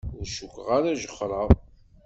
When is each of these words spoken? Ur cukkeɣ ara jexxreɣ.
Ur 0.17 0.25
cukkeɣ 0.35 0.67
ara 0.77 0.97
jexxreɣ. 1.01 1.49